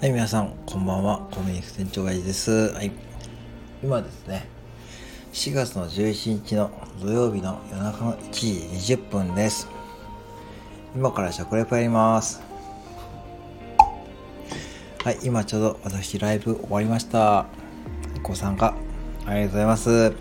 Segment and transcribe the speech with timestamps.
[0.00, 1.28] はい、皆さん、こんばんは。
[1.30, 2.72] コミュニク店長がいいです。
[2.72, 2.90] はい。
[3.82, 4.46] 今ですね、
[5.34, 6.70] 4月の11日の
[7.02, 9.68] 土曜日の夜中の1時20分です。
[10.96, 12.40] 今から食レポやります。
[15.04, 17.44] はい、今ちょうど私ライブ終わりました。
[18.22, 18.74] ご参加
[19.26, 20.14] ありがとうございます。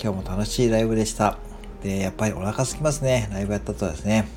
[0.00, 1.36] 今日も楽しいライブでした。
[1.82, 3.28] で、やっぱりお腹すきますね。
[3.32, 4.28] ライブやったとですね。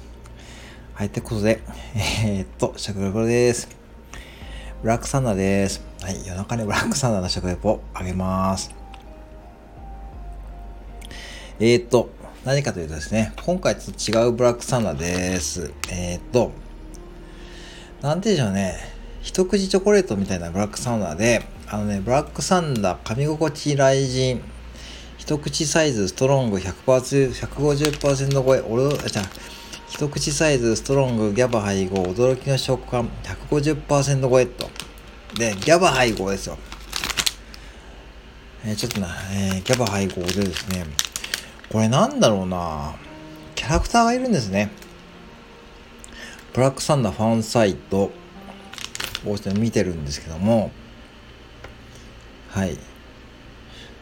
[0.96, 1.62] はい、ってことで、
[2.26, 3.81] えー、っと、食レポです。
[4.82, 5.80] ブラックサンダーです。
[6.02, 8.74] はい、夜中にブラックサンダーの食レポあげます。
[11.60, 12.10] えー、っと、
[12.46, 15.72] 何かというとですね、今回と違うブラックサンダーです。
[15.92, 16.52] えー、っと、
[18.02, 18.76] なんて言うんでしょうね、
[19.22, 24.42] 一口チョコレートみたいなブラックサンダーで、あのね、ブラックサンダー噛み心地雷神、
[25.20, 29.22] 一口サイズストロング100%、150%超え、俺、じゃ
[29.92, 33.10] 一口サイズストロングギャバ配合驚きの食感
[33.50, 34.70] 150%超えと。
[35.36, 36.58] で、ギャバ配合ですよ。
[38.66, 40.86] えー、ちょっとな、えー、ギャバ配合でですね、
[41.72, 42.96] これなんだろうな
[43.56, 44.72] キャラクターがいるんですね。
[46.54, 48.12] ブラックサンダーファンサイト
[49.26, 50.72] を見てるんですけども、
[52.50, 52.78] はい。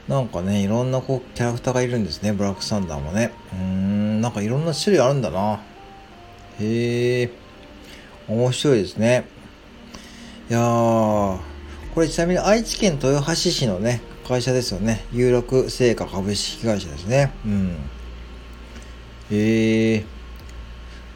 [0.08, 3.32] なんかね、いろんなこうキャラクターがいるんですね、ブラックサンダーもね。
[3.54, 5.62] うーん、なんかいろんな種類あるんだな。
[6.60, 7.30] へえ、
[8.28, 9.26] 面白いですね。
[10.50, 11.40] いやー、
[11.94, 15.06] これちなみに愛知県豊橋市のね、会社ですよね。
[15.14, 17.32] 有力製菓株式会社ですね。
[17.46, 17.76] うん。
[19.30, 20.06] へえ、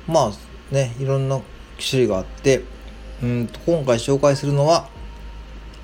[0.08, 0.32] まあ
[0.72, 1.42] ね、いろんな
[1.80, 2.62] 種類があって、
[3.24, 4.88] うんと今回紹介するのは、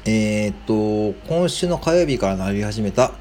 [0.06, 3.14] えー、っと、今週の火曜日からなり始めた、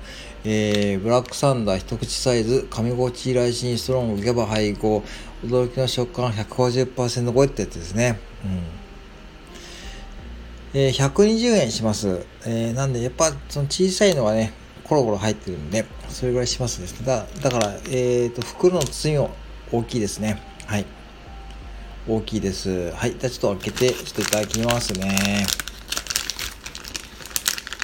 [0.45, 5.03] えー、ブラックサンダー一口サイズ、噛み心地来新ストロングギャバ配合、
[5.43, 8.21] 驚きの食感150%超えってやつですね。
[8.45, 8.78] うん。
[10.75, 12.27] えー、120円します。
[12.47, 14.53] えー、なんで、やっぱ、その小さいのはね、
[14.85, 19.31] コロコロ入ってるんで、それぐらいしますですだだから、えっ、ー、と、袋の包みも
[19.73, 20.43] 大きいですね。
[20.67, 20.87] はい。
[22.07, 22.91] 大きいです。
[22.93, 23.13] はい。
[23.13, 25.47] じゃあちょっと開けて、ちょっといただきますね。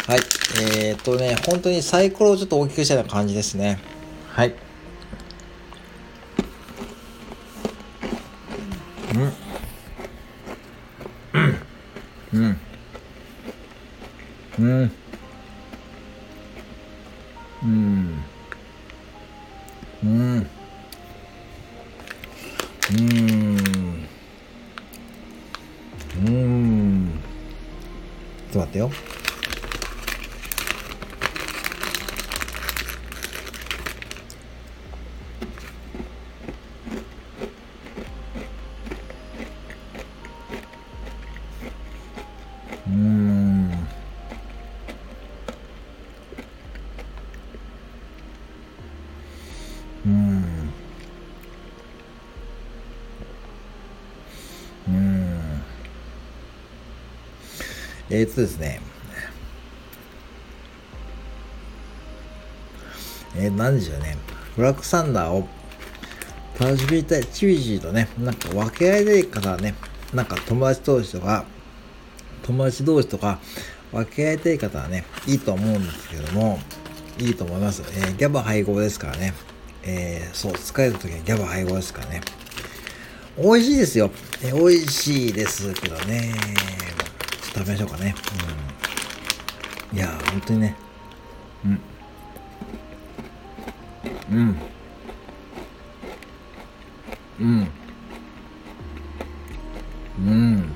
[0.07, 0.19] はい。
[0.61, 3.79] えー、っとね、本当にサイコロをちょっと大きくしたような感じですね。
[4.29, 4.55] はい。
[9.15, 9.33] うん。
[11.33, 11.57] うん。
[12.35, 12.61] うん。
[14.59, 14.93] うん。
[17.65, 18.25] うん。
[20.05, 20.47] うん。
[26.17, 27.11] うん。
[28.53, 28.91] ちょっと待ってよ。
[58.15, 58.81] えー、っとですね。
[63.37, 64.17] えー、なんでしょうね。
[64.57, 65.49] ブラックサンダーを
[66.61, 69.75] 楽しみたい、チビチビとね、なんか分け合いでいい方はね、
[70.13, 71.45] なんか友達同士とか、
[72.45, 73.41] 友達同士とか、
[73.91, 76.61] 分け合いたい方はね、いいと思うんですけども、
[77.19, 77.83] いいと思います。
[77.97, 79.35] えー、ギャバ配合ですからね。
[79.83, 82.21] えー、そう、疲れた時はギャバ配合ですからね。
[83.37, 84.13] 美味しいですよ。
[84.45, 86.33] えー、美味しいですけどね。
[87.55, 88.15] 食べましょうかね。
[89.93, 89.97] うん。
[89.97, 90.77] いやー、本当にね。
[91.65, 91.81] うん。
[94.31, 94.57] うん。
[97.41, 97.69] うん。
[100.19, 100.73] うん。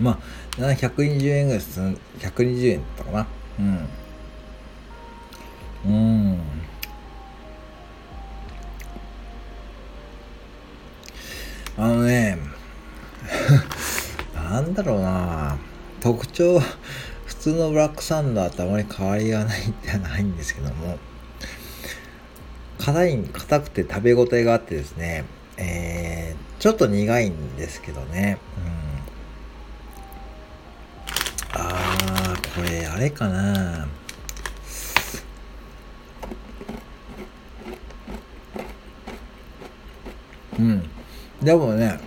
[0.00, 0.18] まあ、
[0.58, 3.26] 120円ぐらいす、120円だったかな。
[3.58, 3.88] うん。
[11.78, 12.38] あのね、
[14.34, 15.58] なんだろうな。
[16.00, 16.60] 特徴、
[17.26, 20.98] 普通のブラックサンダーとあまり変わりがないってはないんですけども、
[22.78, 25.24] 硬い、硬くて食べ応えがあってですね、
[25.58, 28.76] えー、ちょっと苦いんですけどね、うん。
[32.56, 33.86] これ、あれかな。
[40.58, 40.90] うん。
[41.42, 41.98] でもね、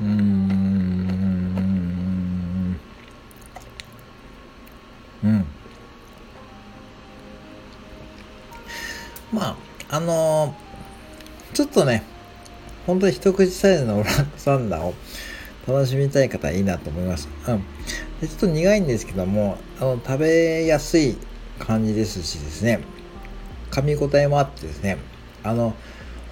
[0.00, 0.08] うん。
[5.24, 5.46] うん
[9.32, 9.48] ま。
[9.48, 9.56] あ
[9.88, 12.02] あのー、ちょっとね、
[12.86, 14.94] 本当に一口サイズのブラックサンダーを
[15.68, 17.28] 楽しみたい方はいいなと思います。
[17.46, 17.62] うん。
[18.20, 21.16] でちょっと苦いんですけども、あの、食べやすい
[21.58, 22.80] 感じですしですね、
[23.76, 24.96] 噛み応えもあってですね、
[25.42, 25.74] あの、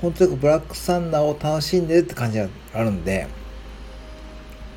[0.00, 3.26] 本当にブラックサンダーを楽しんでるって感じがあるんで、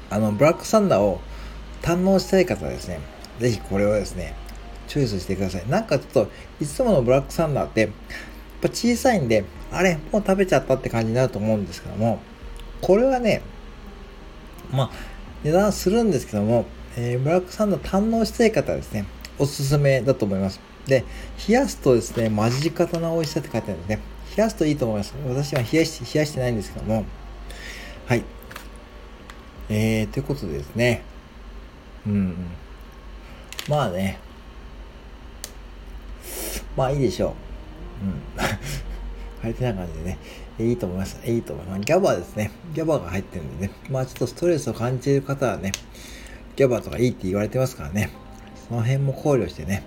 [0.10, 1.22] あの、ブラックサンダーを
[1.82, 3.00] 堪能したい方はですね、
[3.40, 4.36] ぜひこれをですね、
[4.90, 5.70] チョイスしてください。
[5.70, 7.90] なんかちょっと、いつものブラックサンダーって、やっ
[8.62, 12.20] ぱ小さいんで、あれ、もう食べちゃったって感じになると思うんですけども、
[12.82, 13.42] これはね、
[14.72, 14.92] まあ、
[15.44, 16.66] 値段するんですけども、
[16.98, 19.06] えー、ブラックサンダー堪能したい方はですね、
[19.40, 20.60] おすすめだと思います。
[20.88, 21.04] で、
[21.48, 24.00] 冷やすとですね、マジ方の美味しさって書いてあるんですね。
[24.36, 25.14] 冷やすといいと思います。
[25.28, 27.06] 私は冷やし冷やしてないんですけども、
[28.06, 28.24] はい。
[29.70, 31.04] えー、ということでですね、
[32.06, 32.36] うん。
[33.68, 34.20] まあね、
[36.76, 37.36] まあいいでしょ
[38.02, 38.06] う。
[38.06, 38.22] うん。
[39.42, 40.18] 入ってない感じでね、
[40.60, 41.20] いいと思います。
[41.26, 41.82] いいと思います。
[41.82, 42.52] ギャバですね。
[42.74, 43.74] ギャバが入ってるんでね。
[43.90, 45.72] まあちょっとストレスを感じる方はね、
[46.56, 48.10] ギャバとかいいって言われてますからね。
[48.68, 49.84] その辺も考慮してね。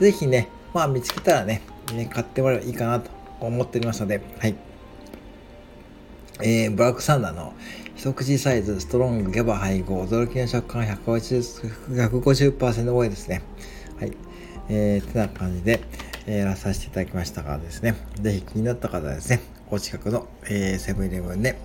[0.00, 1.60] ぜひね、まあ見つけたらね、
[1.92, 4.56] ね買ってもらえばいいかなと思っておりますので、はい。
[6.42, 7.52] えー、ブラックサンダーの
[7.94, 13.42] 一口サイズ、ストロング、ギャバ配合、驚きの食感 150%, 150多いですね。
[13.98, 14.12] はい。
[14.70, 15.80] えー、てな感じで、
[16.26, 21.58] えー、やらさせていただきましたがですね、ぜひ気になった方はですね、お近くの、えー、セブンイレブンで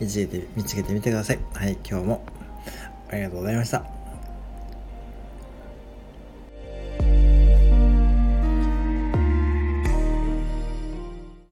[0.00, 1.38] 見つけて、見つけてみてください。
[1.54, 2.26] はい、今日も
[3.08, 3.99] ありがとうございました。